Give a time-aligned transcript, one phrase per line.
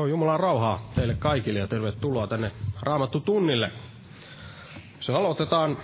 [0.00, 2.52] Joo, Jumalan rauhaa teille kaikille ja tervetuloa tänne
[2.82, 3.70] Raamattu tunnille.
[5.00, 5.78] Se aloitetaan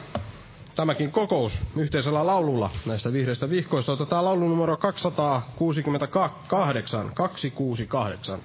[0.74, 3.92] tämäkin kokous yhteisellä laululla näistä vihreistä vihkoista.
[3.92, 8.40] Otetaan laulu numero 268, 268.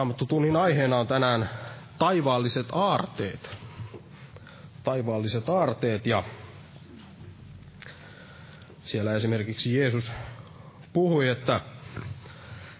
[0.00, 1.50] Raamattu tunnin aiheena on tänään
[1.98, 3.56] taivaalliset aarteet.
[4.82, 6.22] Taivaalliset aarteet ja
[8.82, 10.12] siellä esimerkiksi Jeesus
[10.92, 11.60] puhui, että,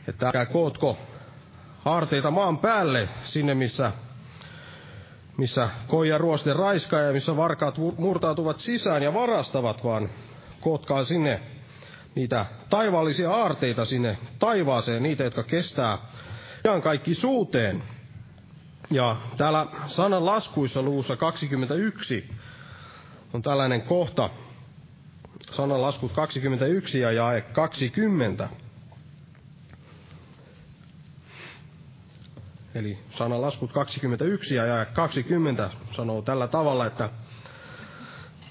[0.08, 0.98] että älkää kootko
[1.84, 3.92] aarteita maan päälle sinne, missä,
[5.36, 10.10] missä koija ruoste raiskaa ja missä varkaat murtautuvat sisään ja varastavat, vaan
[10.60, 11.40] kootkaa sinne
[12.14, 15.98] niitä taivaallisia aarteita sinne taivaaseen, niitä, jotka kestää
[16.64, 17.82] ihan kaikki suuteen.
[18.90, 22.30] Ja täällä sanan laskuissa luussa 21
[23.32, 24.30] on tällainen kohta,
[25.52, 28.48] sanan laskut 21 ja jae 20.
[32.74, 37.10] Eli sanan laskut 21 ja jae 20 sanoo tällä tavalla, että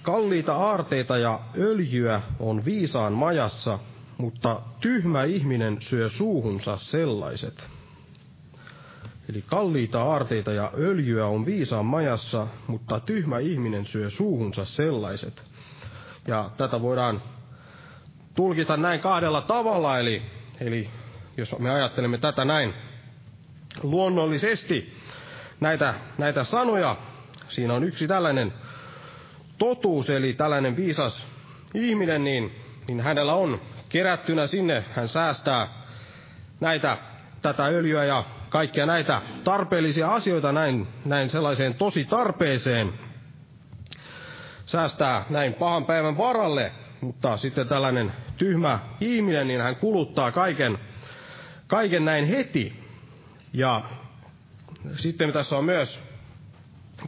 [0.02, 3.80] kalliita aarteita ja öljyä on viisaan majassa,
[4.18, 7.79] mutta tyhmä ihminen syö suuhunsa sellaiset.
[9.30, 15.44] Eli kalliita aarteita ja öljyä on viisaan majassa, mutta tyhmä ihminen syö suuhunsa sellaiset.
[16.28, 17.22] Ja tätä voidaan
[18.36, 20.22] tulkita näin kahdella tavalla, eli,
[20.62, 20.90] eli
[21.38, 22.74] jos me ajattelemme tätä näin
[23.84, 24.94] luonnollisesti,
[25.60, 26.96] näitä, näitä sanoja,
[27.50, 28.54] siinä on yksi tällainen
[29.58, 31.28] totuus, eli tällainen viisas
[31.74, 32.56] ihminen, niin,
[32.88, 35.68] niin hänellä on kerättynä sinne, hän säästää
[36.60, 36.98] näitä,
[37.42, 42.94] tätä öljyä ja kaikkia näitä tarpeellisia asioita näin, näin sellaiseen tosi tarpeeseen.
[44.66, 50.78] säästää näin pahan päivän varalle, mutta sitten tällainen tyhmä ihminen, niin hän kuluttaa kaiken,
[51.68, 52.84] kaiken näin heti.
[53.54, 53.82] Ja
[54.96, 56.00] sitten tässä on myös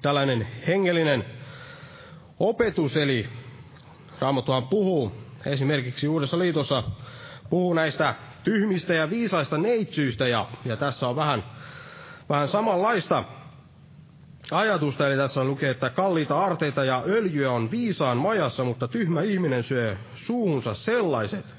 [0.02, 1.26] tällainen hengellinen
[2.40, 3.30] opetus, eli
[4.20, 5.12] Raamattuhan puhuu
[5.46, 6.84] esimerkiksi Uudessa liitossa,
[7.50, 11.44] puhuu näistä tyhmistä ja viisaista neitsyistä, ja, ja tässä on vähän,
[12.30, 13.24] vähän samanlaista
[14.52, 19.22] ajatusta, eli tässä on lukee, että kalliita arteita ja öljyä on viisaan majassa, mutta tyhmä
[19.22, 21.54] ihminen syö suunsa sellaiset.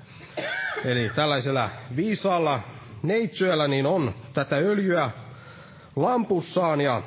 [0.84, 2.60] Eli tällaisella viisaalla
[3.02, 5.10] neitsyöllä niin on tätä öljyä
[5.96, 7.02] lampussaan ja,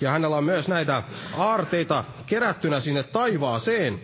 [0.00, 1.02] ja hänellä on myös näitä
[1.36, 4.00] aarteita kerättynä sinne taivaaseen.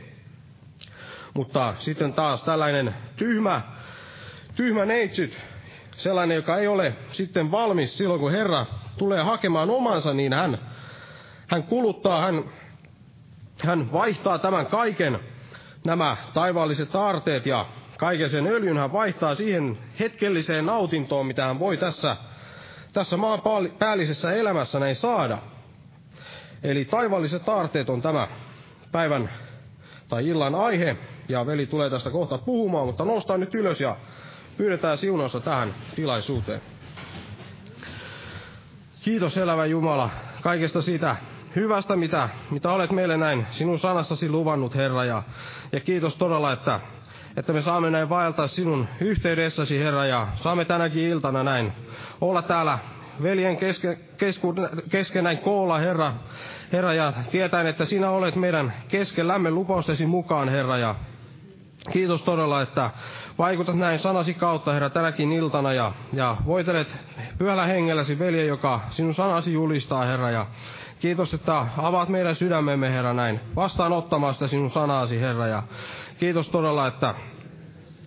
[1.34, 3.62] Mutta sitten taas tällainen tyhmä,
[4.54, 5.36] tyhmä neitsyt,
[5.96, 8.66] sellainen, joka ei ole sitten valmis silloin, kun Herra
[8.98, 10.58] tulee hakemaan omansa, niin hän,
[11.48, 12.44] hän kuluttaa, hän,
[13.64, 15.18] hän vaihtaa tämän kaiken,
[15.86, 17.66] nämä taivaalliset aarteet ja
[17.98, 22.16] kaiken sen öljyn hän vaihtaa siihen hetkelliseen nautintoon, mitä hän voi tässä,
[22.92, 23.42] tässä maan
[23.78, 25.38] päällisessä elämässä näin saada.
[26.62, 28.28] Eli taivaalliset aarteet on tämä
[28.92, 29.30] päivän
[30.08, 30.96] tai illan aihe,
[31.28, 33.96] ja veli tulee tästä kohta puhumaan, mutta nostaa nyt ylös ja
[34.56, 36.60] pyydetään siunausta tähän tilaisuuteen.
[39.00, 40.10] Kiitos elävä Jumala
[40.42, 41.16] kaikesta siitä
[41.56, 45.04] hyvästä, mitä, mitä olet meille näin sinun sanassasi luvannut, Herra.
[45.04, 45.22] Ja,
[45.72, 46.80] ja kiitos todella, että,
[47.36, 51.72] että me saamme näin vaeltaa sinun yhteydessäsi, Herra, ja saamme tänäkin iltana näin
[52.20, 52.78] olla täällä
[53.22, 54.54] veljen keske, kesku,
[54.90, 56.12] kesken näin koolla, Herra,
[56.72, 60.94] Herra, ja tietäen, että sinä olet meidän keskellämme lupaustesi mukaan, Herra, ja
[61.90, 62.90] kiitos todella, että
[63.38, 66.96] vaikutat näin sanasi kautta, Herra, tänäkin iltana, ja, ja voitelet
[67.38, 70.46] pyhällä hengelläsi, velje, joka sinun sanasi julistaa, Herra, ja
[71.02, 75.46] Kiitos, että avaat meidän sydämemme, Herra, näin vastaanottamaan sitä sinun sanaasi, Herra.
[75.46, 75.62] Ja
[76.18, 77.14] kiitos todella, että,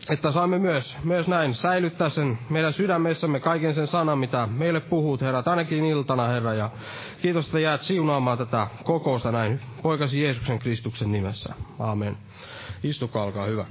[0.10, 5.22] että saamme myös, myös näin säilyttää sen meidän sydämessämme kaiken sen sanan, mitä meille puhut,
[5.22, 6.54] Herra, tänäkin iltana, Herra.
[6.54, 6.70] Ja
[7.22, 11.54] kiitos, että jäät siunaamaan tätä kokousta näin poikasi Jeesuksen Kristuksen nimessä.
[11.80, 12.18] Aamen.
[12.84, 13.66] Istukaa, olkaa hyvä.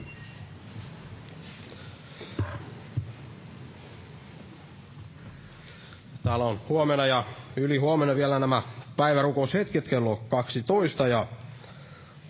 [6.24, 7.24] Täällä on huomenna ja
[7.56, 8.62] yli huomenna vielä nämä
[8.96, 11.26] päivärukoushetket kello 12 ja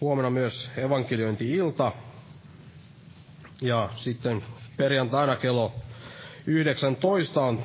[0.01, 1.93] huomenna myös evankeliointi-ilta.
[3.63, 4.45] Ja sitten
[4.77, 5.73] perjantaina kello
[6.47, 7.63] 19 on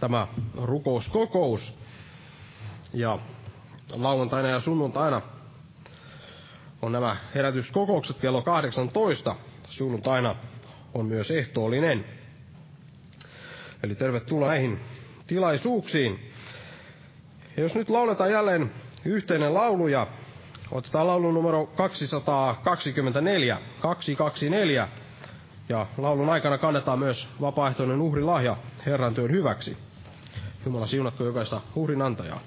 [0.00, 0.28] tämä
[0.62, 1.74] rukouskokous.
[2.94, 3.18] Ja
[3.92, 5.22] lauantaina ja sunnuntaina
[6.82, 9.36] on nämä herätyskokoukset kello 18.
[9.68, 10.36] Sunnuntaina
[10.94, 12.04] on myös ehtoollinen.
[13.82, 14.80] Eli tervetuloa näihin
[15.34, 16.30] tilaisuuksiin.
[17.56, 18.70] Ja jos nyt lauletaan jälleen
[19.04, 20.06] yhteinen laulu ja
[20.70, 24.88] otetaan laulu numero 224, 224.
[25.68, 29.76] Ja laulun aikana kannetaan myös vapaaehtoinen uhrilahja Herran työn hyväksi.
[30.64, 32.40] Jumala siunatko jokaista uhrin antajaa.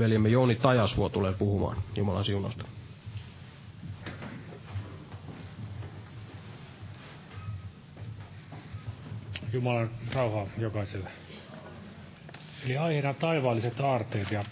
[0.00, 2.64] Veljemme Jouni Tajasvuo tulee puhumaan Jumalan siunasta.
[9.52, 11.10] Jumalan rauhaa jokaiselle.
[12.64, 14.44] Eli aiheena taivaalliset aarteet ja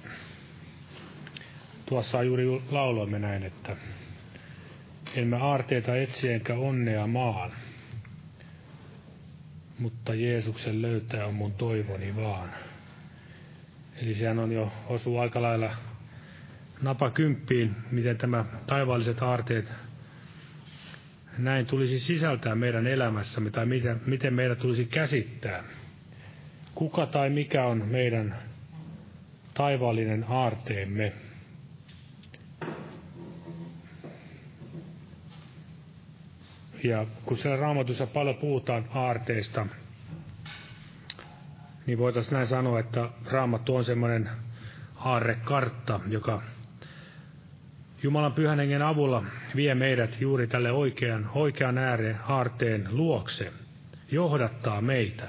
[1.87, 3.77] tuossa juuri lauloimme näin, että
[5.15, 7.53] en mä aarteita etsi enkä onnea maan,
[9.79, 12.68] mutta Jeesuksen löytää on mun toivoni vaan.
[14.03, 15.71] Eli sehän on jo osu aika lailla
[16.83, 19.73] napakymppiin, miten tämä taivaalliset aarteet
[21.39, 25.65] näin tulisi sisältää meidän elämässämme tai miten, miten meidän tulisi käsittää.
[26.75, 28.37] Kuka tai mikä on meidän
[29.55, 31.13] taivaallinen aarteemme?
[36.85, 39.67] Ja kun siellä raamatussa paljon puhutaan aarteista,
[41.89, 44.31] niin voitaisiin näin sanoa, että raamattu on semmoinen
[44.97, 46.43] aarrekartta, joka
[48.03, 49.25] Jumalan pyhän hengen avulla
[49.57, 53.53] vie meidät juuri tälle oikean, oikean ääreen aarteen luokse,
[54.11, 55.29] johdattaa meitä.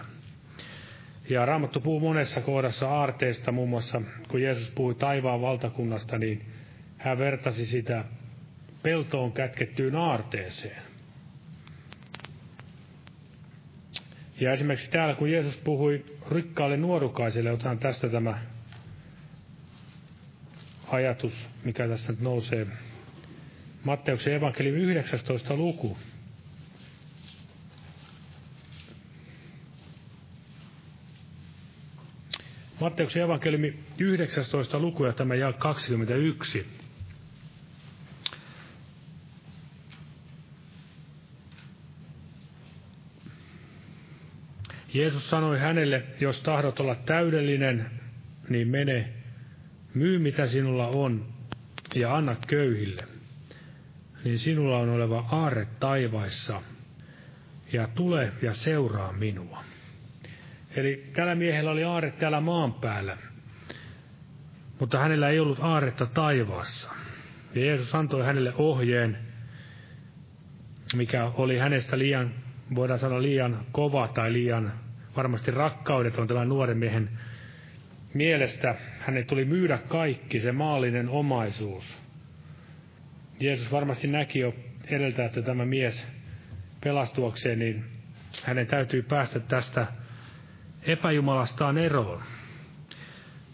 [1.30, 6.46] Ja Raamattu puhuu monessa kohdassa aarteesta, muun muassa kun Jeesus puhui taivaan valtakunnasta, niin
[6.98, 8.04] hän vertasi sitä
[8.84, 10.89] peltoon kätkettyyn aarteeseen.
[14.40, 18.40] Ja esimerkiksi täällä, kun Jeesus puhui rikkaalle nuorukaiselle, otetaan tästä tämä
[20.88, 22.68] ajatus, mikä tässä nyt nousee.
[23.84, 25.56] Matteuksen evankeliumi 19.
[25.56, 25.98] luku.
[32.80, 34.80] Matteuksen evankeliumi 19.
[34.80, 36.79] luku ja tämä jää 21.
[44.94, 47.92] Jeesus sanoi hänelle, jos tahdot olla täydellinen,
[48.50, 49.10] niin mene,
[49.94, 51.26] myy mitä sinulla on
[51.96, 53.04] ja anna köyhille,
[54.24, 56.62] niin sinulla on oleva aarre taivaissa,
[57.74, 59.64] ja tule ja seuraa minua.
[60.76, 63.18] Eli tällä miehellä oli aarre täällä maan päällä,
[64.80, 66.90] mutta hänellä ei ollut aaretta taivaassa.
[67.56, 69.18] Ja Jeesus antoi hänelle ohjeen,
[70.96, 72.34] mikä oli hänestä liian,
[72.76, 74.74] voidaan sanoa liian kova tai liian
[75.16, 77.10] varmasti rakkaudet on tämän nuoren miehen
[78.14, 78.76] mielestä.
[79.00, 82.00] Hänen tuli myydä kaikki, se maallinen omaisuus.
[83.40, 84.56] Jeesus varmasti näki jo
[84.88, 86.08] edeltä, että tämä mies
[86.84, 87.86] pelastuakseen, niin
[88.44, 89.88] hänen täytyy päästä tästä
[90.84, 92.22] epäjumalastaan eroon.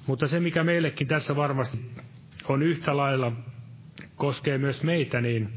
[0.08, 1.92] Mutta se, mikä meillekin tässä varmasti
[2.48, 3.32] on yhtä lailla,
[4.16, 5.50] koskee myös meitä, niin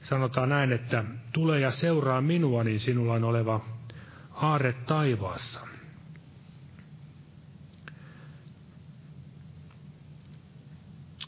[0.00, 3.64] sanotaan näin, että tule ja seuraa minua, niin sinulla on oleva
[4.32, 5.60] aarre taivaassa.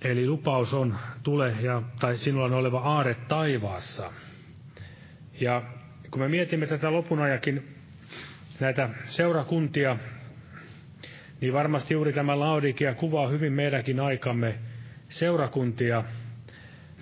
[0.04, 4.12] Eli lupaus on, tule ja, tai sinulla on oleva aare taivaassa.
[5.40, 5.62] Ja
[6.10, 7.76] kun me mietimme tätä lopunajakin
[8.60, 9.96] näitä seurakuntia,
[11.40, 14.58] niin varmasti juuri tämä Laodikia kuvaa hyvin meidänkin aikamme
[15.08, 16.04] seurakuntia,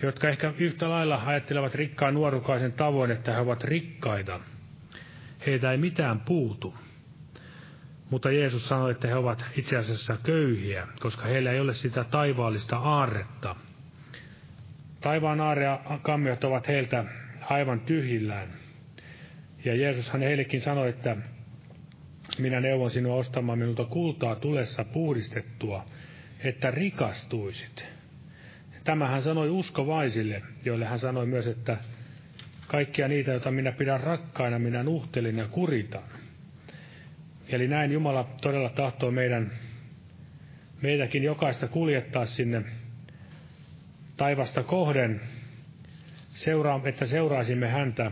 [0.03, 4.41] jotka ehkä yhtä lailla ajattelevat rikkaan nuorukaisen tavoin, että he ovat rikkaita.
[5.47, 6.75] Heitä ei mitään puutu.
[8.11, 12.77] Mutta Jeesus sanoi, että he ovat itse asiassa köyhiä, koska heillä ei ole sitä taivaallista
[12.77, 13.57] aarretta.
[15.01, 17.05] Taivaan aarre ja kammiot ovat heiltä
[17.51, 18.49] aivan tyhjillään.
[19.65, 21.17] Ja Jeesushan heillekin sanoi, että
[22.39, 25.85] minä neuvon sinua ostamaan minulta kultaa tulessa puhdistettua,
[26.45, 28.00] että rikastuisit.
[28.85, 31.77] Tämä hän sanoi uskovaisille, joille hän sanoi myös, että
[32.67, 36.03] kaikkia niitä, joita minä pidän rakkaina, minä nuhtelin ja kuritan.
[37.49, 39.53] Eli näin Jumala todella tahtoo meidän,
[40.83, 42.63] meitäkin jokaista kuljettaa sinne
[44.17, 45.21] taivasta kohden,
[46.31, 48.11] seuraa, että seuraisimme häntä.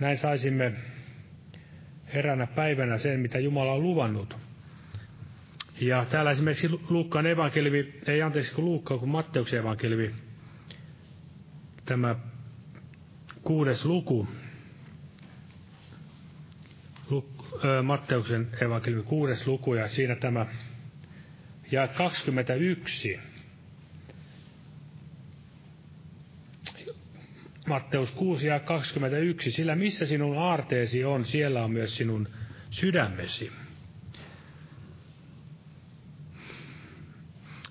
[0.00, 0.72] Näin saisimme
[2.08, 4.43] eränä päivänä sen, mitä Jumala on luvannut.
[5.86, 10.14] Ja täällä esimerkiksi Luukkaan evankeliumi, ei anteeksi kun Luukkaan, kun Matteuksen evankeliumi,
[11.84, 12.16] tämä
[13.42, 14.28] kuudes luku,
[17.82, 20.46] Matteuksen evankeliumi kuudes luku ja siinä tämä
[21.70, 23.18] ja 21.
[27.66, 29.50] Matteus 6 ja 21.
[29.50, 32.28] Sillä missä sinun aarteesi on, siellä on myös sinun
[32.70, 33.63] sydämesi.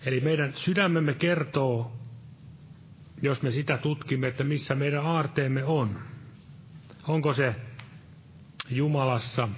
[0.06, 1.98] Eli meidän sydämemme kertoo,
[3.22, 6.00] jos me sitä tutkimme, että missä meidän aarteemme on.
[7.08, 7.56] Onko se
[8.70, 9.50] Jumalassa,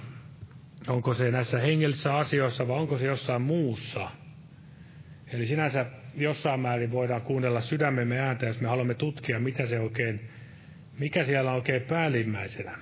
[0.88, 4.10] Onko se näissä hengellisissä asioissa vai onko se jossain muussa?
[5.32, 10.20] Eli sinänsä jossain määrin voidaan kuunnella sydämemme ääntä, jos me haluamme tutkia, mitä se oikein,
[10.98, 12.78] mikä siellä on oikein päällimmäisenä.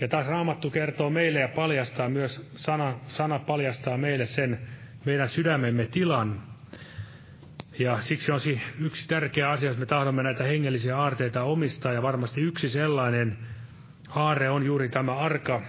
[0.00, 4.58] Ja taas Raamattu kertoo meille ja paljastaa myös, sana, sana paljastaa meille sen
[5.04, 6.42] meidän sydämemme tilan.
[7.78, 8.40] Ja siksi on
[8.80, 13.38] yksi tärkeä asia, jos me tahdomme näitä hengellisiä aarteita omistaa, ja varmasti yksi sellainen
[14.08, 15.62] aarre on juuri tämä arka,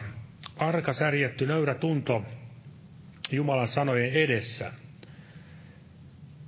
[0.58, 2.26] arka särjetty nöyrä tunto
[3.32, 4.71] Jumalan sanojen edessä.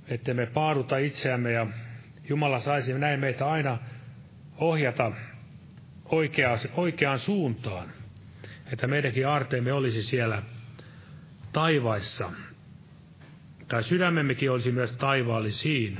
[0.08, 1.66] Että me paaduta itseämme ja
[2.28, 3.78] Jumala saisi näin meitä aina
[4.56, 5.12] ohjata
[6.04, 7.90] oikeaan, oikeaan suuntaan.
[8.72, 10.42] Että meidänkin aarteemme olisi siellä
[11.52, 12.32] taivaissa.
[13.68, 15.98] Tai sydämemmekin olisi myös taivaallisiin.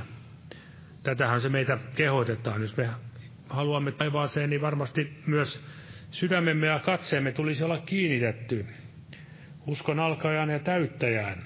[1.03, 2.61] Tätähän se meitä kehotetaan.
[2.61, 2.89] Jos me
[3.49, 5.63] haluamme taivaaseen, niin varmasti myös
[6.11, 8.65] sydämemme ja katseemme tulisi olla kiinnitetty
[9.67, 11.43] uskon alkajaan ja täyttäjään.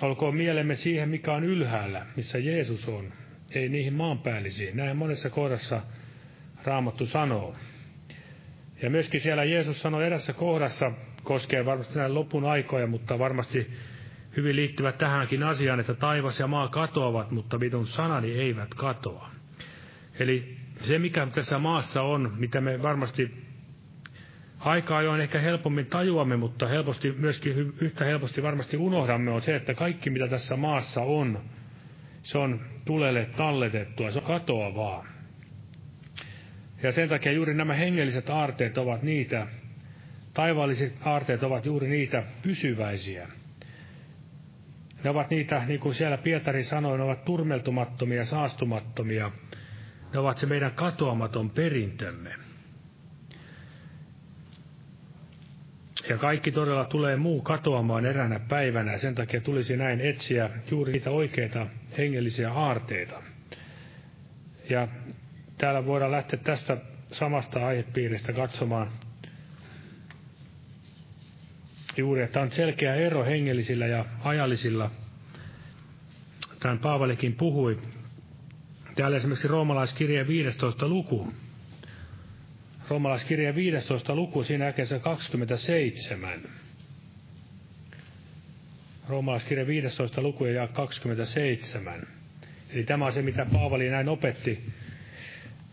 [0.00, 3.12] Olkoon mielemme siihen, mikä on ylhäällä, missä Jeesus on,
[3.50, 4.76] ei niihin maanpäällisiin.
[4.76, 5.82] Näin monessa kohdassa
[6.64, 7.56] Raamattu sanoo.
[8.82, 13.70] Ja myöskin siellä Jeesus sanoi erässä kohdassa, koskee varmasti näin lopun aikoja, mutta varmasti
[14.36, 19.30] hyvin liittyvät tähänkin asiaan, että taivas ja maa katoavat, mutta minun sanani eivät katoa.
[20.18, 23.44] Eli se, mikä tässä maassa on, mitä me varmasti
[24.58, 29.74] aika ajoin ehkä helpommin tajuamme, mutta helposti myöskin yhtä helposti varmasti unohdamme, on se, että
[29.74, 31.40] kaikki mitä tässä maassa on,
[32.22, 35.06] se on tulelle talletettua, se on katoavaa.
[36.82, 39.46] Ja sen takia juuri nämä hengelliset aarteet ovat niitä,
[40.34, 43.28] taivaalliset aarteet ovat juuri niitä pysyväisiä.
[45.04, 49.30] Ne ovat niitä, niin kuin siellä Pietari sanoi, ne ovat turmeltumattomia, saastumattomia.
[50.12, 52.30] Ne ovat se meidän katoamaton perintömme.
[56.08, 61.10] Ja kaikki todella tulee muu katoamaan eränä päivänä, sen takia tulisi näin etsiä juuri niitä
[61.10, 61.66] oikeita
[61.98, 63.22] hengellisiä aarteita.
[64.70, 64.88] Ja
[65.58, 66.76] täällä voidaan lähteä tästä
[67.10, 68.88] samasta aihepiiristä katsomaan
[71.98, 74.90] juuri, että on selkeä ero hengellisillä ja ajallisilla.
[76.60, 77.76] Tämän Paavalikin puhui.
[78.94, 80.88] Täällä esimerkiksi roomalaiskirjeen 15.
[80.88, 81.32] luku.
[82.88, 84.14] Roomalaiskirjeen 15.
[84.14, 86.42] luku, siinä äkensä 27.
[89.08, 90.22] Roomalaiskirjeen 15.
[90.22, 92.06] luku ja 27.
[92.70, 94.64] Eli tämä on se, mitä Paavali näin opetti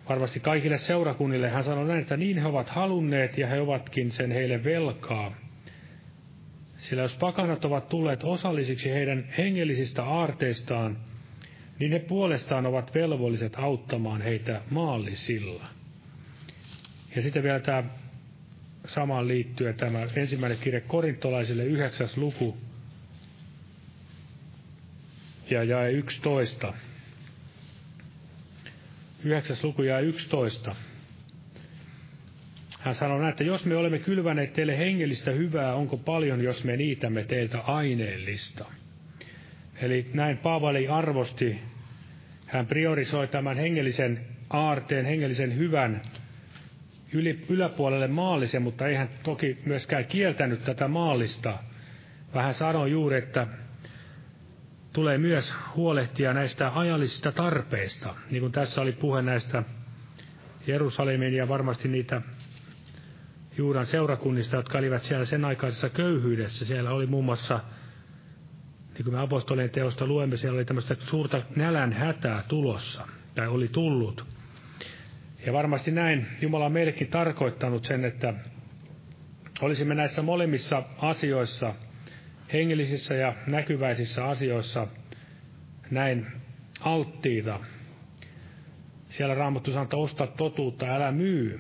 [0.10, 1.49] varmasti kaikille seurakunnille.
[1.49, 5.36] Hän sanoi näin, että niin he ovat halunneet ja he ovatkin sen heille velkaa.
[6.81, 10.97] Sillä jos pakanat ovat tulleet osallisiksi heidän hengellisistä aarteistaan,
[11.79, 15.65] niin he puolestaan ovat velvolliset auttamaan heitä maallisilla.
[17.15, 17.83] Ja sitten vielä tämä
[18.85, 22.57] samaan liittyen tämä ensimmäinen kirje korintolaisille yhdeksäs luku
[25.49, 26.73] ja jae 11.
[29.23, 30.75] Yhdeksäs luku ja 11.
[32.83, 36.77] Hän sanoi näin, että jos me olemme kylväneet teille hengellistä hyvää, onko paljon, jos me
[36.77, 38.65] niitämme teiltä aineellista?
[39.81, 41.59] Eli näin Paavali arvosti,
[42.47, 46.01] hän priorisoi tämän hengellisen aarteen, hengellisen hyvän
[47.13, 51.57] yli, yläpuolelle maallisen, mutta ei hän toki myöskään kieltänyt tätä maallista.
[52.33, 53.47] Vähän sanoi juuri, että
[54.93, 59.63] tulee myös huolehtia näistä ajallisista tarpeista, niin kuin tässä oli puhe näistä
[60.67, 62.21] Jerusalemin ja varmasti niitä
[63.57, 66.65] Juudan seurakunnista, jotka olivat siellä sen aikaisessa köyhyydessä.
[66.65, 67.59] Siellä oli muun muassa,
[68.93, 73.67] niin kuin me apostolien teosta luemme, siellä oli tämmöistä suurta nälän hätää tulossa, tai oli
[73.67, 74.25] tullut.
[75.45, 78.33] Ja varmasti näin Jumala on meillekin tarkoittanut sen, että
[79.61, 81.75] olisimme näissä molemmissa asioissa,
[82.53, 84.87] hengellisissä ja näkyväisissä asioissa,
[85.91, 86.27] näin
[86.79, 87.59] alttiita.
[89.09, 91.59] Siellä Raamattu sanoo, että osta totuutta, älä myy.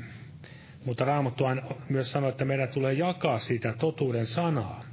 [0.85, 1.43] Mutta Raamattu
[1.89, 4.83] myös sanoo, että meidän tulee jakaa sitä totuuden sanaa.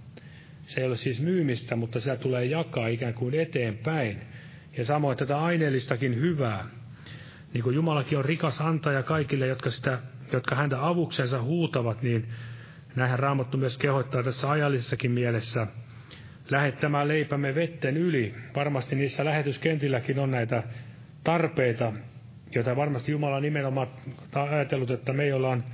[0.62, 4.20] Se ei ole siis myymistä, mutta sitä tulee jakaa ikään kuin eteenpäin.
[4.77, 6.64] Ja samoin tätä aineellistakin hyvää.
[7.55, 9.98] Niin kuin Jumalakin on rikas antaja kaikille, jotka, sitä,
[10.33, 12.29] jotka häntä avuksensa huutavat, niin
[12.96, 15.66] näinhän Raamattu myös kehottaa tässä ajallisessakin mielessä
[16.51, 18.35] lähettämään leipämme vetten yli.
[18.57, 20.62] Varmasti niissä lähetyskentilläkin on näitä
[21.24, 21.92] tarpeita,
[22.54, 23.88] joita varmasti Jumala nimenomaan
[24.34, 25.64] on ajatellut, että me, joilla on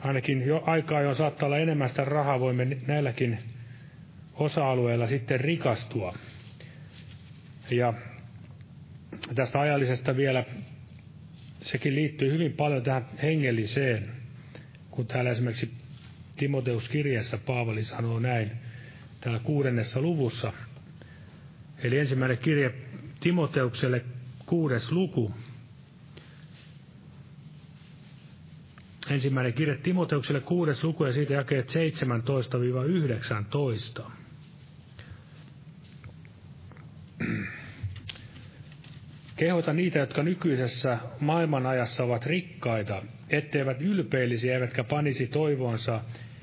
[0.00, 3.38] ainakin jo aikaa jo saattaa olla enemmän sitä rahaa, voimme näilläkin
[4.34, 6.14] osa-alueilla sitten rikastua.
[7.70, 7.94] Ja
[9.34, 10.44] tästä ajallisesta vielä,
[11.62, 14.08] sekin liittyy hyvin paljon tähän hengelliseen,
[14.90, 15.70] kun täällä esimerkiksi
[16.36, 18.50] Timoteus kirjassa Paavali sanoo näin,
[19.20, 20.52] täällä kuudennessa luvussa.
[21.78, 22.74] Eli ensimmäinen kirje
[23.20, 24.04] Timoteukselle
[24.46, 25.34] kuudes luku.
[29.14, 31.72] Ensimmäinen kirje Timoteukselle kuudes luku ja siitä jakeet
[33.98, 34.02] 17-19.
[39.36, 46.00] Kehota niitä, jotka nykyisessä maailmanajassa ovat rikkaita, etteivät ylpeillisiä eivätkä panisi toivonsa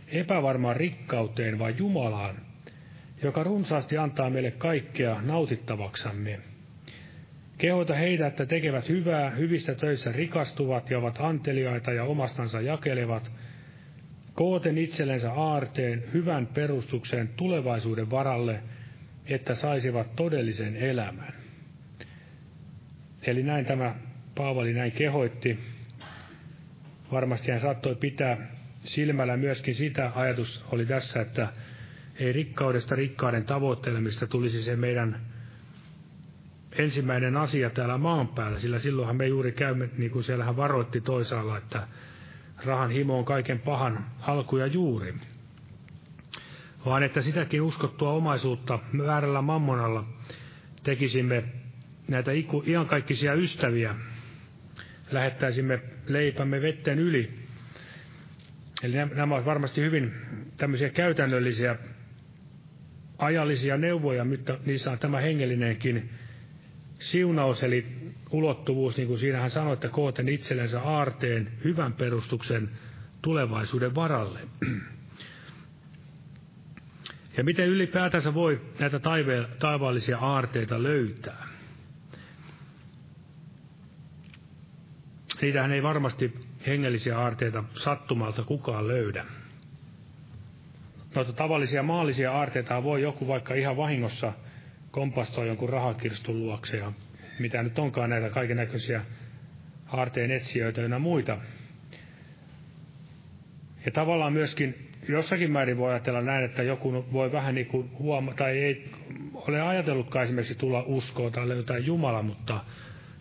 [0.08, 2.36] epävarmaan rikkauteen, vaan Jumalaan,
[3.24, 6.51] joka runsaasti antaa meille kaikkea nautittavaksamme.
[7.62, 13.32] Kehota heitä, että tekevät hyvää, hyvistä töissä rikastuvat ja ovat anteliaita ja omastansa jakelevat,
[14.34, 18.60] kooten itsellensä aarteen hyvän perustuksen tulevaisuuden varalle,
[19.30, 21.34] että saisivat todellisen elämän.
[23.28, 23.96] Eli näin tämä
[24.36, 25.60] Paavali näin kehoitti.
[27.12, 28.38] Varmasti hän saattoi pitää
[28.84, 31.48] silmällä myöskin sitä, ajatus oli tässä, että
[32.20, 35.31] ei rikkaudesta rikkauden tavoittelemista tulisi se meidän
[36.72, 41.02] ensimmäinen asia täällä maan päällä, sillä silloinhan me juuri käymme, niin kuin siellä hän varoitti
[41.02, 41.88] toisaalla, että
[42.66, 45.14] rahan himo on kaiken pahan alku ja juuri.
[46.86, 50.04] Vaan että sitäkin uskottua omaisuutta väärällä mammonalla
[50.84, 51.44] tekisimme
[52.08, 52.32] näitä
[52.68, 53.96] iankaikkisia ystäviä,
[55.12, 57.32] lähettäisimme leipämme vetten yli.
[58.84, 60.14] Eli nämä ovat varmasti hyvin
[60.58, 61.76] tämmöisiä käytännöllisiä
[63.18, 66.10] ajallisia neuvoja, mutta niissä on tämä hengellinenkin
[67.02, 67.86] siunaus, eli
[68.32, 72.70] ulottuvuus, niin kuin siinä hän sanoi, että kooten itsellensä aarteen hyvän perustuksen
[73.22, 74.40] tulevaisuuden varalle.
[77.38, 79.00] Ja miten ylipäätänsä voi näitä
[79.60, 81.48] taivaallisia aarteita löytää?
[85.42, 86.34] Niitähän ei varmasti
[86.68, 89.26] hengellisiä aarteita sattumalta kukaan löydä.
[91.16, 94.34] Noita tavallisia maallisia aarteita voi joku vaikka ihan vahingossa
[94.92, 96.92] kompastua jonkun rahakirstun luokse ja
[97.40, 99.06] mitä nyt onkaan näitä kaiken näköisiä
[99.88, 101.38] aarteen etsijöitä ja muita.
[103.86, 108.34] Ja tavallaan myöskin jossakin määrin voi ajatella näin, että joku voi vähän niin kuin huoma-
[108.34, 108.86] tai ei
[109.34, 112.64] ole ajatellutkaan esimerkiksi tulla uskoon tai löytää Jumala, mutta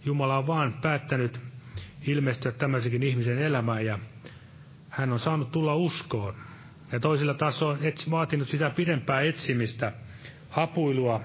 [0.05, 1.41] Jumala on vaan päättänyt
[2.07, 3.99] ilmestyä tämmöisenkin ihmisen elämään ja
[4.89, 6.35] hän on saanut tulla uskoon.
[6.93, 7.79] Ja toisilla taas on
[8.11, 9.93] vaatinut sitä pidempää etsimistä,
[10.49, 11.21] hapuilua,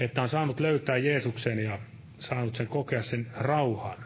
[0.00, 1.78] että on saanut löytää Jeesuksen ja
[2.18, 3.96] saanut sen kokea sen rauhan.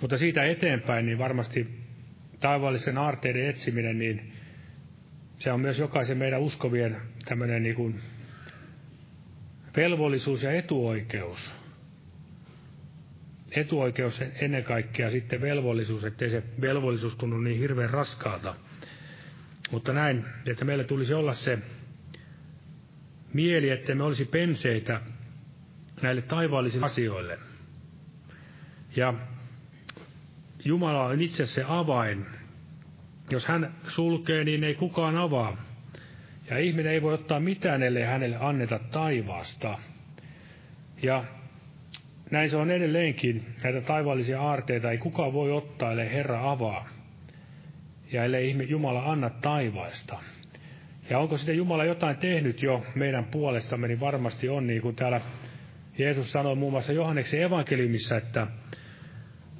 [0.00, 1.84] Mutta siitä eteenpäin, niin varmasti
[2.40, 4.32] taivaallisen aarteiden etsiminen, niin
[5.38, 8.00] se on myös jokaisen meidän uskovien tämmöinen niin kuin
[9.76, 11.52] velvollisuus ja etuoikeus.
[13.50, 18.54] Etuoikeus ennen kaikkea sitten velvollisuus, ettei se velvollisuus tunnu niin hirveän raskaalta.
[19.70, 21.58] Mutta näin, että meillä tulisi olla se
[23.34, 25.00] mieli, että me olisi penseitä
[26.02, 27.38] näille taivaallisille asioille.
[28.96, 29.14] Ja
[30.64, 32.26] Jumala on itse se avain.
[33.30, 35.56] Jos hän sulkee, niin ei kukaan avaa.
[36.50, 39.78] Ja ihminen ei voi ottaa mitään, ellei hänelle anneta taivaasta.
[41.02, 41.24] Ja
[42.30, 43.46] näin se on edelleenkin.
[43.62, 46.88] Näitä taivaallisia aarteita ei kukaan voi ottaa, ellei Herra avaa.
[48.12, 50.18] Ja ellei Jumala anna taivaista.
[51.10, 55.20] Ja onko sitten Jumala jotain tehnyt jo meidän puolestamme, niin varmasti on, niin kuin täällä
[55.98, 58.46] Jeesus sanoi muun muassa Johanneksen evankeliumissa, että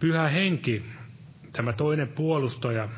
[0.00, 0.82] pyhä henki,
[1.52, 2.88] tämä toinen puolustaja,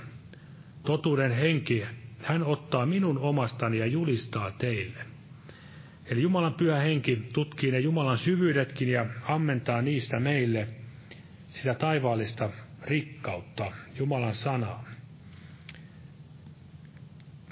[0.83, 1.85] totuuden henki,
[2.23, 4.99] hän ottaa minun omastani ja julistaa teille.
[6.07, 10.69] Eli Jumalan pyhä henki tutkii ne Jumalan syvyydetkin ja ammentaa niistä meille
[11.49, 12.51] sitä taivaallista
[12.85, 14.85] rikkautta, Jumalan sanaa.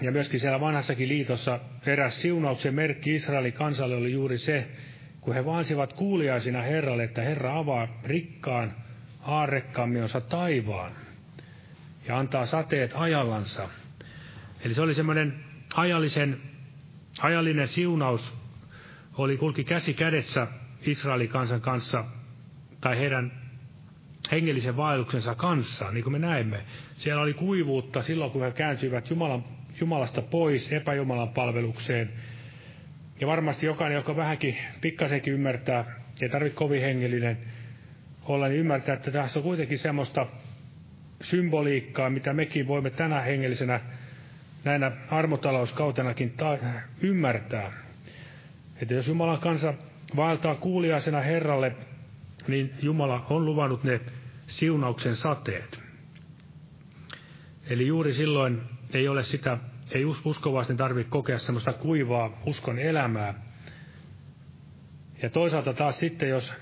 [0.03, 4.69] Ja myöskin siellä vanhassakin liitossa eräs siunauksen merkki Israelin kansalle oli juuri se,
[5.21, 8.75] kun he vaansivat kuuliaisina Herralle, että Herra avaa rikkaan
[9.23, 10.93] aarrekkaamionsa taivaan
[12.09, 13.69] ja antaa sateet ajallansa.
[14.65, 15.45] Eli se oli semmoinen
[15.75, 16.41] ajallisen,
[17.21, 18.35] ajallinen siunaus,
[19.19, 20.47] oli kulki käsi kädessä
[20.83, 22.05] Israelin kansan kanssa,
[22.81, 23.45] tai heidän
[24.33, 26.65] hengellisen vaelluksensa kanssa, niin kuin me näemme.
[26.95, 29.45] Siellä oli kuivuutta silloin, kun he kääntyivät Jumalan,
[29.85, 32.13] Jumalasta pois epäjumalan palvelukseen.
[33.21, 35.85] Ja varmasti jokainen, joka vähänkin pikkasenkin ymmärtää,
[36.21, 37.39] ei tarvitse kovin hengellinen
[38.25, 40.27] olla, niin ymmärtää, että tässä on kuitenkin semmoista
[41.23, 43.81] symboliikkaa, mitä mekin voimme tänä hengellisenä
[44.65, 46.59] näinä armotalouskautenakin ta-
[47.01, 47.73] ymmärtää.
[48.83, 49.75] Että jos Jumalan kansa
[50.17, 51.77] vaeltaa kuuliaisena Herralle,
[52.49, 54.01] niin Jumala on luvannut ne
[54.47, 55.81] siunauksen sateet.
[57.71, 58.61] Eli juuri silloin
[58.93, 59.59] ei ole sitä
[59.91, 63.35] ei uskovaisten tarvitse kokea semmoista kuivaa uskon elämää.
[65.23, 66.53] Ja toisaalta taas sitten, jos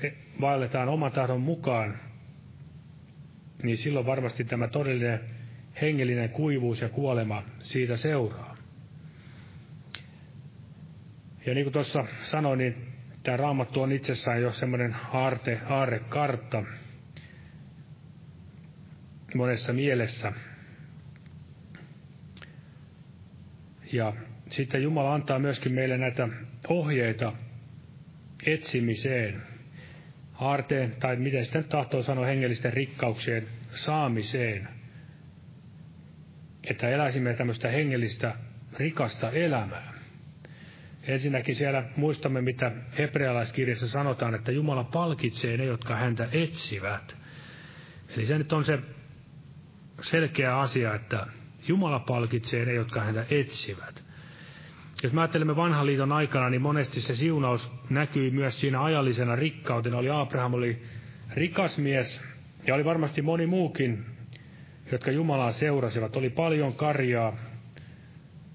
[0.40, 1.98] vaelletaan oman tahdon mukaan,
[3.62, 5.20] niin silloin varmasti tämä todellinen
[5.80, 8.56] hengellinen kuivuus ja kuolema siitä seuraa.
[11.46, 12.92] Ja niin kuin tuossa sanoin, niin
[13.22, 16.62] tämä raamattu on itsessään jo semmoinen aarte, aarrekartta
[19.34, 20.32] monessa mielessä.
[23.92, 24.12] Ja
[24.50, 26.28] sitten Jumala antaa myöskin meille näitä
[26.68, 27.32] ohjeita
[28.46, 29.42] etsimiseen,
[30.40, 34.68] aarteen, tai miten sitten tahtoo sanoa hengellisten rikkauksien saamiseen.
[36.70, 38.34] Että eläisimme tämmöistä hengellistä
[38.78, 39.92] rikasta elämää.
[41.02, 47.16] Ensinnäkin siellä muistamme, mitä hebrealaiskirjassa sanotaan, että Jumala palkitsee ne, jotka häntä etsivät.
[48.16, 48.78] Eli se nyt on se
[50.00, 51.26] selkeä asia, että
[51.68, 54.02] Jumala palkitsee ne, jotka häntä etsivät.
[55.02, 59.98] Jos me ajattelemme vanhan liiton aikana, niin monesti se siunaus näkyy myös siinä ajallisena rikkautena.
[59.98, 60.82] Oli Abraham oli
[61.34, 62.22] rikas mies
[62.66, 64.04] ja oli varmasti moni muukin,
[64.92, 66.16] jotka Jumalaa seurasivat.
[66.16, 67.36] Oli paljon karjaa,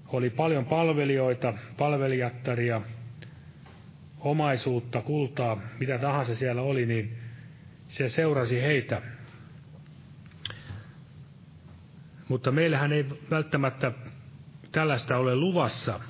[0.06, 2.80] oli paljon palvelijoita, palvelijattaria,
[4.20, 7.18] omaisuutta, kultaa, mitä tahansa siellä oli, niin
[7.88, 9.02] se seurasi heitä.
[12.28, 13.92] Mutta meillähän ei välttämättä
[14.72, 16.00] tällaista ole luvassa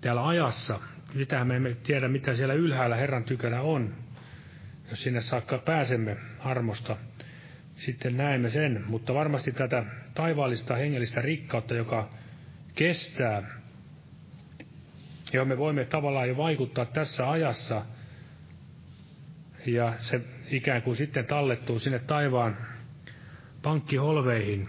[0.00, 0.80] täällä ajassa.
[1.14, 3.94] Mitähän me emme tiedä, mitä siellä ylhäällä Herran tykönä on.
[4.90, 6.96] Jos sinne saakka pääsemme armosta,
[7.74, 8.84] sitten näemme sen.
[8.86, 12.10] Mutta varmasti tätä taivaallista hengellistä rikkautta, joka
[12.74, 13.42] kestää,
[15.32, 17.82] johon me voimme tavallaan jo vaikuttaa tässä ajassa,
[19.66, 20.20] ja se
[20.50, 22.56] ikään kuin sitten tallettuu sinne taivaan
[23.66, 24.68] pankkiholveihin.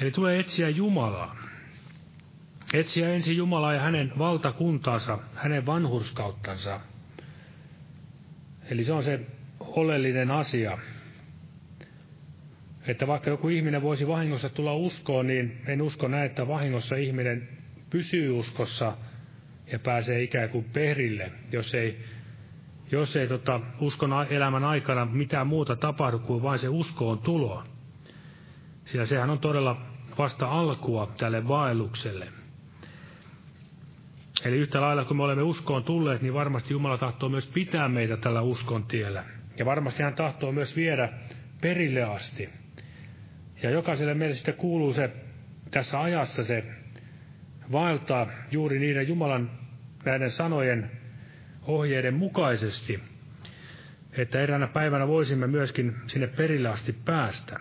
[0.00, 1.36] Eli tulee etsiä Jumalaa.
[2.74, 6.80] Etsiä ensin Jumalaa ja hänen valtakuntaansa, hänen vanhurskauttansa.
[8.70, 9.20] Eli se on se
[9.60, 10.78] oleellinen asia.
[12.86, 17.48] Että vaikka joku ihminen voisi vahingossa tulla uskoon, niin en usko näin, että vahingossa ihminen
[17.90, 18.96] pysyy uskossa
[19.72, 22.00] ja pääsee ikään kuin perille, jos ei,
[22.90, 27.64] jos ei tota, uskon elämän aikana mitään muuta tapahdu kuin vain se uskoon tulo.
[28.84, 29.76] Sillä sehän on todella
[30.18, 32.28] vasta alkua tälle vaellukselle.
[34.44, 38.16] Eli yhtä lailla kun me olemme uskoon tulleet, niin varmasti Jumala tahtoo myös pitää meitä
[38.16, 39.24] tällä uskon tiellä.
[39.58, 41.08] Ja varmasti hän tahtoo myös viedä
[41.60, 42.48] perille asti.
[43.62, 45.10] Ja jokaiselle meille sitten kuuluu se
[45.70, 46.64] tässä ajassa se
[47.72, 49.50] vaeltaa juuri niiden Jumalan
[50.04, 50.90] näiden sanojen
[51.66, 53.00] ohjeiden mukaisesti,
[54.12, 57.60] että eräänä päivänä voisimme myöskin sinne perille asti päästä.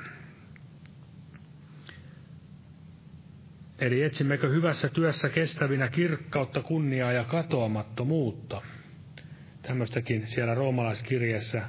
[3.80, 8.62] Eli etsimmekö hyvässä työssä kestävinä kirkkautta, kunniaa ja katoamattomuutta.
[9.62, 11.62] Tämmöistäkin siellä roomalaiskirjassa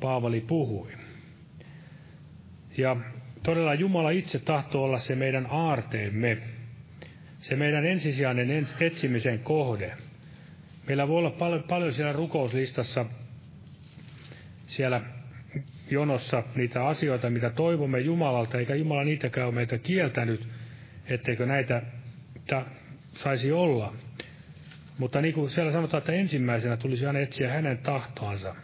[0.00, 0.92] Paavali puhui.
[2.76, 2.96] Ja
[3.42, 6.38] todella Jumala itse tahtoo olla se meidän aarteemme,
[7.38, 9.96] se meidän ensisijainen etsimisen kohde.
[10.88, 13.06] Meillä voi olla paljon, paljon siellä rukouslistassa,
[14.66, 15.00] siellä
[15.90, 20.48] jonossa niitä asioita, mitä toivomme Jumalalta, eikä Jumala niitäkään ole meitä kieltänyt,
[21.06, 21.82] etteikö näitä
[23.14, 23.94] saisi olla.
[24.98, 28.54] Mutta niin kuin siellä sanotaan, että ensimmäisenä tulisi aina etsiä hänen tahtoansa.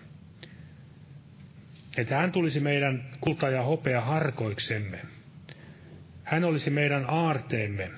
[1.97, 4.99] Että hän tulisi meidän kulta ja hopea harkoiksemme.
[6.25, 7.91] Hän olisi meidän aarteemme.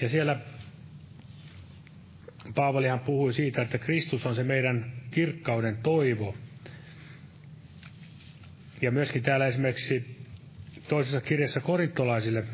[0.00, 0.36] Ja siellä
[2.54, 6.34] Paavalihan puhui siitä, että Kristus on se meidän kirkkauden toivo.
[8.82, 10.24] Ja myöskin täällä esimerkiksi
[10.88, 12.44] toisessa kirjassa korintolaisille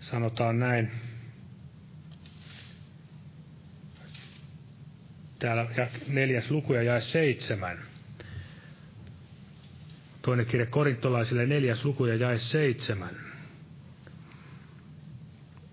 [0.00, 0.90] sanotaan näin.
[5.38, 5.66] Täällä
[6.08, 7.78] neljäs luku ja jae seitsemän.
[10.22, 13.27] Toinen kirja korintolaisille neljäs luku ja jae seitsemän.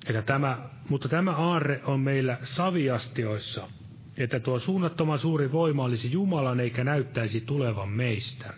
[0.08, 3.70] Että tämä, mutta tämä aarre on meillä saviastioissa,
[4.18, 8.54] että tuo suunnattoman suuri voima olisi Jumalan eikä näyttäisi tulevan meistä.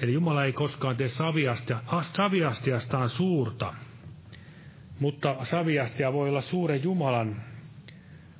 [0.00, 1.82] Eli Jumala ei koskaan tee saviastia,
[2.16, 3.74] saviastiastaan suurta,
[5.00, 7.42] mutta saviastia voi olla suuren Jumalan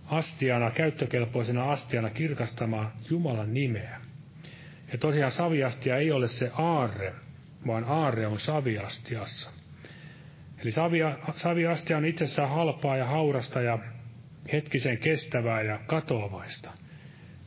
[0.06, 4.00] astiana, käyttökelpoisena astiana kirkastamaan Jumalan nimeä.
[4.92, 7.14] Ja tosiaan saviastia ei ole se aarre,
[7.66, 9.59] vaan aarre on saviastiassa.
[10.62, 13.78] Eli savia, saviastia on itsessään halpaa ja haurasta ja
[14.52, 16.70] hetkisen kestävää ja katoavaista.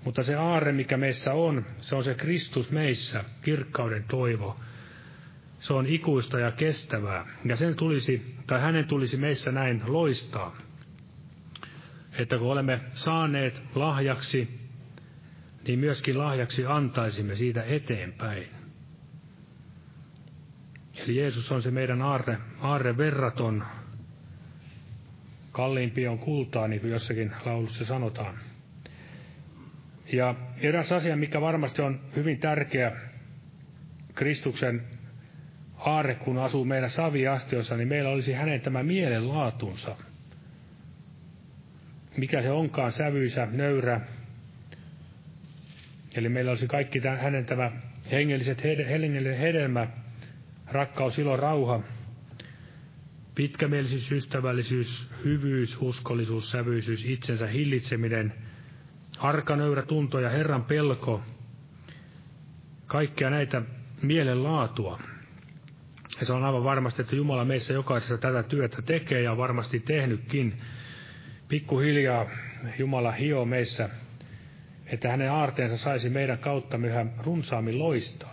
[0.06, 4.60] Mutta se aarre, mikä meissä on, se on se Kristus meissä, kirkkauden toivo.
[5.60, 7.26] se on ikuista ja kestävää.
[7.46, 10.58] Ja sen tulisi, tai hänen tulisi meissä näin loistaa.
[12.18, 14.60] Että kun olemme saaneet lahjaksi,
[15.68, 18.63] niin myöskin lahjaksi antaisimme siitä eteenpäin.
[20.96, 23.64] Eli Jeesus on se meidän aarre, aarre verraton,
[25.52, 28.40] kalliimpi on kultaa, niin kuin jossakin laulussa sanotaan.
[30.12, 32.92] Ja eräs asia, mikä varmasti on hyvin tärkeä
[34.16, 34.84] Kristuksen
[35.78, 39.96] aarre, kun asuu meidän saviastiossa, niin meillä olisi hänen tämä mielenlaatunsa.
[42.18, 44.02] Mikä se onkaan, sävyisä, nöyrä.
[46.16, 47.72] Eli meillä olisi kaikki tämän, hänen tämä
[48.12, 49.88] hengelliset, hengellinen hedelmä,
[50.72, 51.80] rakkaus, ilo, rauha,
[53.36, 58.34] pitkämielisyys, ystävällisyys, hyvyys, uskollisuus, sävyisyys, itsensä hillitseminen,
[59.20, 61.22] arkanöyrä tunto ja Herran pelko,
[62.86, 63.62] kaikkea näitä
[64.02, 65.00] mielenlaatua.
[66.20, 69.80] Ja se on aivan varmasti, että Jumala meissä jokaisessa tätä työtä tekee ja on varmasti
[69.80, 70.62] tehnytkin.
[71.48, 72.30] Pikkuhiljaa
[72.80, 73.90] Jumala hioo meissä,
[74.86, 78.33] että hänen aarteensa saisi meidän kautta yhä runsaammin loistaa.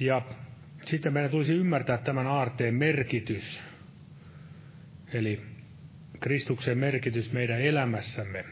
[0.00, 0.22] Ja
[0.84, 3.60] sitten meidän tulisi ymmärtää tämän aarteen merkitys,
[5.12, 5.42] eli
[6.20, 8.44] Kristuksen merkitys meidän elämässämme.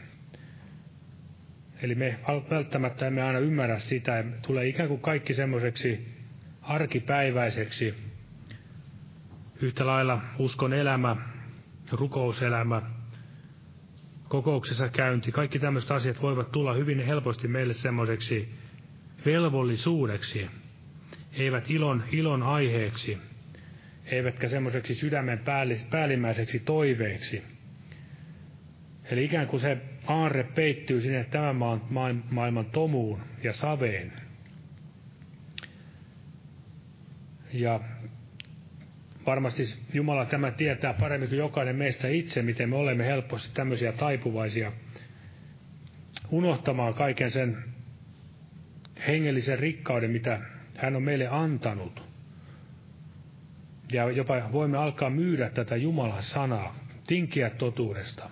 [1.81, 2.19] Eli me
[2.49, 6.07] välttämättä emme aina ymmärrä sitä, tulee ikään kuin kaikki semmoiseksi
[6.61, 7.93] arkipäiväiseksi.
[9.61, 11.15] Yhtä lailla uskon elämä,
[11.91, 12.81] rukouselämä,
[14.27, 18.49] kokouksessa käynti, kaikki tämmöiset asiat voivat tulla hyvin helposti meille semmoiseksi
[19.25, 20.49] velvollisuudeksi,
[21.37, 23.17] eivät ilon, ilon aiheeksi,
[24.05, 25.39] eivätkä semmoiseksi sydämen
[25.89, 27.43] päällimmäiseksi toiveeksi.
[29.11, 29.77] Eli ikään kuin se
[30.07, 34.13] aarre peittyy sinne tämän maan, maailman tomuun ja saveen.
[37.53, 37.79] Ja
[39.25, 39.63] varmasti
[39.93, 44.71] Jumala tämä tietää paremmin kuin jokainen meistä itse, miten me olemme helposti tämmöisiä taipuvaisia
[46.31, 47.57] unohtamaan kaiken sen
[49.07, 50.39] hengellisen rikkauden, mitä
[50.77, 52.03] hän on meille antanut.
[53.91, 56.75] Ja jopa voimme alkaa myydä tätä Jumalan sanaa,
[57.07, 58.29] tinkiä totuudesta.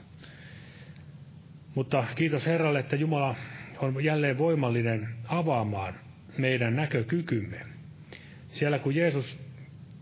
[1.75, 3.35] Mutta kiitos Herralle, että Jumala
[3.77, 5.93] on jälleen voimallinen avaamaan
[6.37, 7.61] meidän näkökykymme.
[8.47, 9.39] Siellä kun Jeesus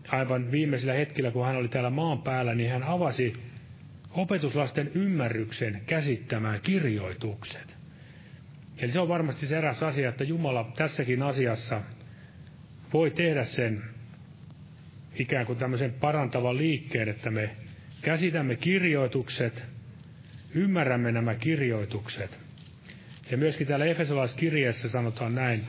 [0.08, 3.32] aivan viimeisillä hetkillä, kun hän oli täällä maan päällä, niin hän avasi
[4.10, 7.76] opetuslasten ymmärryksen käsittämään kirjoitukset.
[8.78, 11.82] Eli se on varmasti se eräs asia, että Jumala tässäkin asiassa
[12.94, 13.84] voi tehdä sen
[15.14, 17.56] ikään kuin tämmöisen parantavan liikkeen, että me
[18.02, 19.62] käsitämme kirjoitukset,
[20.54, 22.38] ymmärrämme nämä kirjoitukset.
[23.30, 25.66] Ja myöskin täällä Efesolaiskirjeessä sanotaan näin.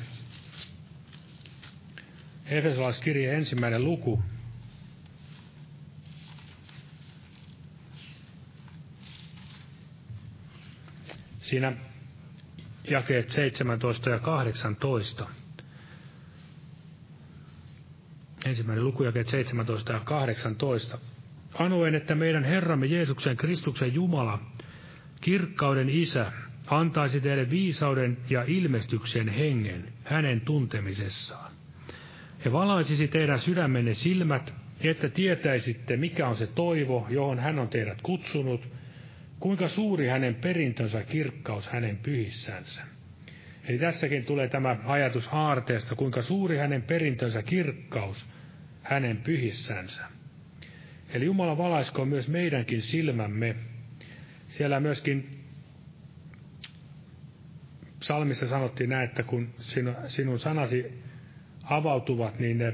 [2.45, 4.23] Efesolaiskirje ensimmäinen luku.
[11.37, 11.73] Siinä
[12.89, 15.27] jakeet 17 ja 18.
[18.45, 20.97] Ensimmäinen luku, jakeet 17 ja 18.
[21.53, 24.39] Anoen, että meidän Herramme Jeesuksen Kristuksen Jumala,
[25.21, 26.31] kirkkauden Isä,
[26.67, 31.51] antaisi teille viisauden ja ilmestyksen hengen hänen tuntemisessaan.
[32.45, 38.01] Ja valaisisi teidän sydämenne silmät, että tietäisitte, mikä on se toivo, johon hän on teidät
[38.01, 38.67] kutsunut,
[39.39, 42.94] kuinka suuri hänen perintönsä kirkkaus hänen pyhissänsä.
[43.67, 48.25] Eli tässäkin tulee tämä ajatus aarteesta, kuinka suuri hänen perintönsä kirkkaus
[48.83, 50.01] hänen pyhissänsä.
[51.09, 53.55] Eli Jumala valaiskoon myös meidänkin silmämme.
[54.47, 55.43] Siellä myöskin
[57.99, 59.49] psalmissa sanottiin näin, että kun
[60.07, 61.01] sinun sanasi
[61.63, 62.73] avautuvat, niin ne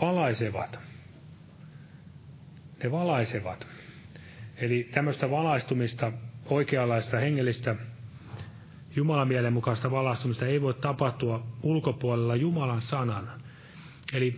[0.00, 0.78] valaisevat.
[2.82, 3.66] Ne valaisevat.
[4.56, 6.12] Eli tämmöistä valaistumista,
[6.46, 7.76] oikeanlaista hengellistä
[8.98, 13.30] Jumalan mielen mukaista valaistumista ei voi tapahtua ulkopuolella Jumalan sanan.
[14.12, 14.36] Eli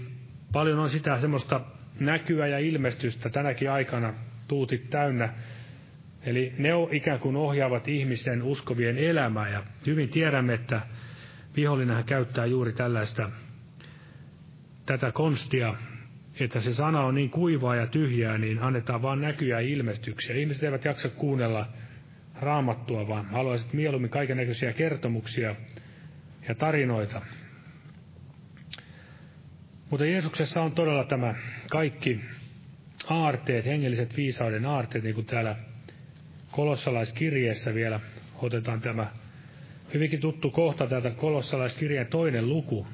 [0.52, 1.61] paljon on sitä semmoista
[2.00, 4.14] näkyä ja ilmestystä tänäkin aikana
[4.48, 5.28] tuutit täynnä.
[6.22, 10.80] Eli ne ikään kuin ohjaavat ihmisen uskovien elämää ja hyvin tiedämme, että
[11.56, 13.30] vihollinen käyttää juuri tällaista
[14.86, 15.74] tätä konstia,
[16.40, 20.36] että se sana on niin kuivaa ja tyhjää, niin annetaan vaan näkyjä ja ilmestyksiä.
[20.36, 21.66] Ihmiset eivät jaksa kuunnella
[22.41, 25.57] raamattua, vaan haluaisit mieluummin kaiken näköisiä kertomuksia
[26.49, 27.22] ja tarinoita.
[29.91, 31.34] Mutta Jeesuksessa on todella tämä
[31.70, 32.20] kaikki
[33.09, 35.57] aarteet, hengelliset viisauden aarteet, niin kuin täällä
[36.51, 38.01] kolossalaiskirjeessä vielä
[38.34, 39.07] otetaan tämä
[39.95, 42.86] hyvinkin tuttu kohta täältä kolossalaiskirjeen toinen luku.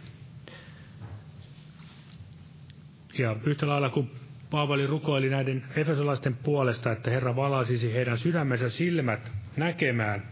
[3.18, 4.10] Ja yhtä lailla kuin
[4.50, 10.22] Paavali rukoili näiden efesolaisten puolesta, että Herra valaisisi heidän sydämensä silmät näkemään,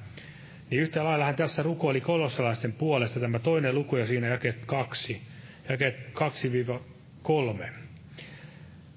[0.71, 5.23] niin yhtä lailla hän tässä rukoili kolossalaisten puolesta, tämä toinen luku ja siinä jakeet kaksi,
[5.69, 5.97] jakeet
[7.63, 7.69] 2-3.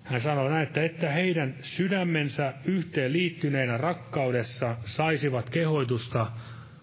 [0.04, 6.32] Hän sanoi näin, että, että heidän sydämensä yhteen liittyneenä rakkaudessa saisivat kehoitusta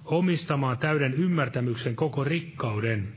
[0.05, 3.09] omistamaan täyden ymmärtämyksen koko rikkauden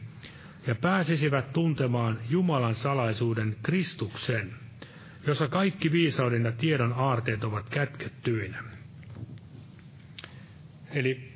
[0.68, 4.54] ja pääsisivät tuntemaan Jumalan salaisuuden Kristuksen,
[5.28, 8.64] jossa kaikki viisauden ja tiedon aarteet ovat kätkettyinä.
[10.94, 11.32] Eli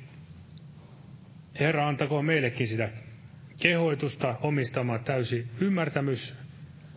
[1.60, 2.88] Herra antakoon meillekin sitä
[3.62, 6.34] kehoitusta omistamaan täysi ymmärtämys,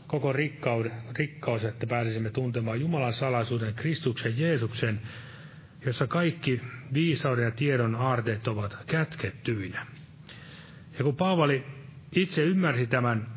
[0.08, 0.88] koko rikkaus,
[1.18, 5.02] rikkaus, että pääsisimme tuntemaan Jumalan salaisuuden Kristuksen Jeesuksen,
[5.86, 6.62] jossa kaikki
[6.94, 9.86] viisauden ja tiedon aarteet ovat kätkettyinä.
[10.98, 11.64] Ja kun Paavali
[12.16, 13.28] itse ymmärsi tämän,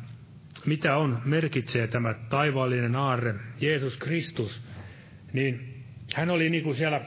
[0.65, 4.61] mitä on, merkitsee tämä taivaallinen aarre, Jeesus Kristus,
[5.33, 5.83] niin
[6.15, 7.01] hän oli niin kuin siellä,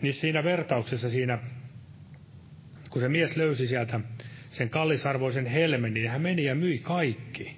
[0.00, 1.38] niin siinä vertauksessa siinä,
[2.90, 4.00] kun se mies löysi sieltä
[4.50, 7.56] sen kallisarvoisen helmen, niin hän meni ja myi kaikki.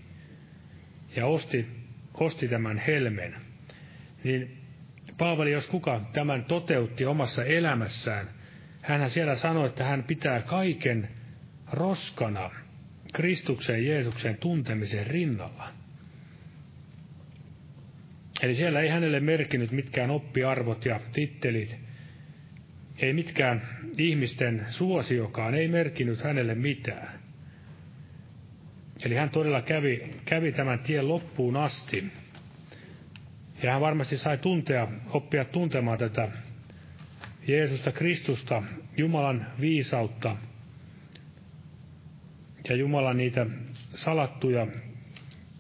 [1.16, 1.66] Ja osti,
[2.14, 3.34] osti tämän helmen.
[4.24, 4.64] Niin
[5.18, 8.28] Paavali, jos kuka tämän toteutti omassa elämässään,
[8.82, 11.08] hän siellä sanoi, että hän pitää kaiken
[11.72, 12.50] roskana
[13.14, 15.72] Kristuksen Jeesuksen tuntemisen rinnalla.
[18.42, 21.76] Eli siellä ei hänelle merkinyt mitkään oppiarvot ja tittelit,
[22.98, 23.62] ei mitkään
[23.98, 27.20] ihmisten suosiokaan, ei merkinyt hänelle mitään.
[29.04, 32.04] Eli hän todella kävi, kävi tämän tien loppuun asti.
[33.62, 36.28] Ja hän varmasti sai tuntea, oppia tuntemaan tätä
[37.46, 38.62] Jeesusta Kristusta,
[38.96, 40.36] Jumalan viisautta
[42.68, 43.46] ja Jumalan niitä
[43.94, 44.66] salattuja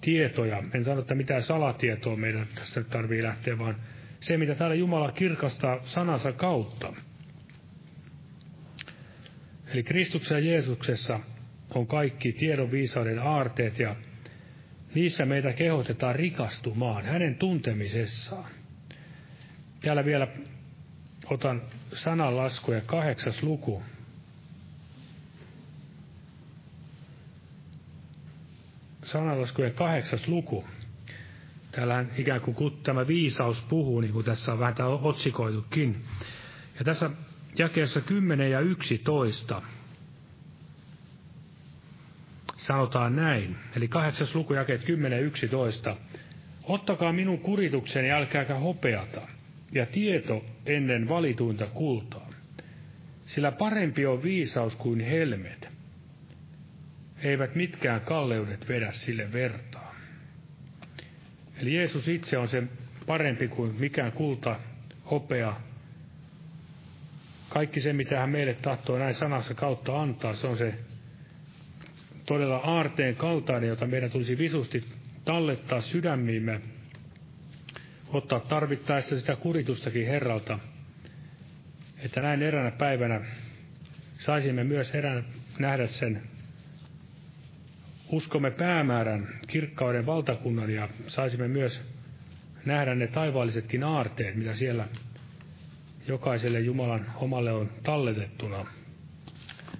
[0.00, 0.62] tietoja.
[0.74, 3.76] En sano, että mitään salatietoa meidän tässä tarvii lähteä, vaan
[4.20, 6.92] se, mitä täällä Jumala kirkastaa sanansa kautta.
[9.66, 11.20] Eli Kristuksessa ja Jeesuksessa
[11.74, 13.96] on kaikki tiedon viisauden aarteet ja
[14.94, 18.50] niissä meitä kehotetaan rikastumaan hänen tuntemisessaan.
[19.80, 20.28] Täällä vielä
[21.30, 23.82] otan sananlaskuja kahdeksas luku.
[29.04, 30.64] Sananlaskujen kahdeksas luku.
[31.72, 36.04] Täällähän ikään kuin tämä viisaus puhuu, niin kuin tässä on vähän otsikoitukin.
[36.78, 37.10] Ja tässä
[37.58, 39.62] jakeessa 10 ja 11
[42.56, 45.96] sanotaan näin, eli kahdeksas luku jakeet 10 ja 11.
[46.62, 49.20] Ottakaa minun kuritukseni, älkääkä hopeata,
[49.72, 52.30] ja tieto ennen valituinta kultaa.
[53.26, 55.73] Sillä parempi on viisaus kuin helmet.
[57.24, 59.94] Eivät mitkään kalleudet vedä sille vertaa.
[61.56, 62.62] Eli Jeesus itse on se
[63.06, 64.60] parempi kuin mikään kulta,
[65.10, 65.60] hopea.
[67.48, 70.74] Kaikki se, mitä hän meille tahtoo näin sanassa kautta antaa, se on se
[72.26, 74.84] todella aarteen kaltainen, jota meidän tulisi visusti
[75.24, 76.60] tallettaa sydämiimme,
[78.08, 80.58] ottaa tarvittaessa sitä kuritustakin Herralta,
[81.98, 83.20] että näin eränä päivänä
[84.18, 85.24] saisimme myös erään
[85.58, 86.22] nähdä sen
[88.14, 91.82] uskomme päämäärän, kirkkauden valtakunnan ja saisimme myös
[92.64, 94.88] nähdä ne taivaallisetkin aarteet, mitä siellä
[96.08, 98.66] jokaiselle Jumalan omalle on talletettuna.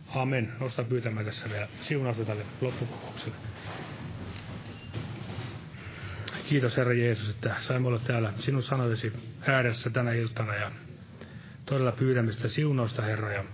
[0.09, 0.53] Amen.
[0.61, 3.37] Nosta pyytämään tässä vielä siunausta tälle loppukokoukselle.
[6.49, 9.13] Kiitos Herra Jeesus, että saimme olla täällä sinun sanojesi
[9.47, 10.71] ääressä tänä iltana ja
[11.67, 13.45] todella pyydämme sitä siunausta Herra ja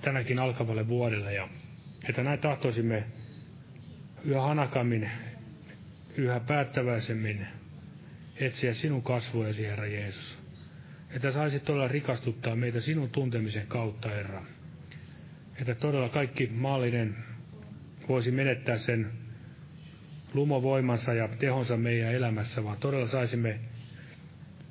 [0.00, 1.48] tänäkin alkavalle vuodelle ja
[2.08, 3.04] että näin tahtoisimme
[4.26, 5.10] yhä hanakammin,
[6.16, 7.46] yhä päättäväisemmin
[8.36, 10.38] etsiä sinun kasvojesi Herra Jeesus.
[11.10, 14.42] Että saisit todella rikastuttaa meitä sinun tuntemisen kautta Herra
[15.60, 17.16] että todella kaikki maallinen
[18.08, 19.12] voisi menettää sen
[20.34, 23.60] lumovoimansa ja tehonsa meidän elämässä, vaan todella saisimme,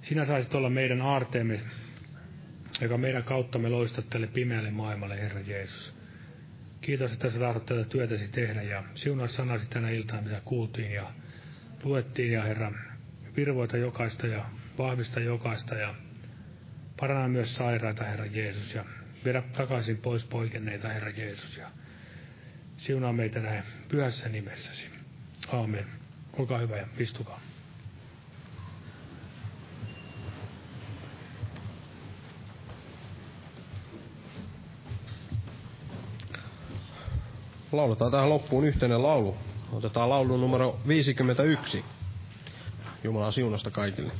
[0.01, 1.59] sinä saisit olla meidän aarteemme,
[2.81, 5.95] joka meidän kauttamme loistat tälle pimeälle maailmalle, Herra Jeesus.
[6.85, 11.11] Kiitos, että sä tahdot tätä työtäsi tehdä ja siunaa sanasi tänä iltana, mitä kuultiin ja
[11.83, 12.71] luettiin ja Herra,
[13.37, 14.45] virvoita jokaista ja
[14.77, 15.95] vahvista jokaista ja
[16.99, 18.85] paranna myös sairaita, Herra Jeesus, ja
[19.25, 21.71] Vedä takaisin pois poikenneita, Herra Jeesus, ja
[22.77, 24.85] siunaa meitä näin pyhässä nimessäsi.
[25.51, 25.85] Aamen.
[26.33, 27.41] Olkaa hyvä ja istukaa.
[37.77, 39.35] Lauletaan tähän loppuun yhteinen laulu.
[39.73, 41.83] Otetaan laulu numero 51.
[43.03, 44.11] Jumalan siunasta kaikille.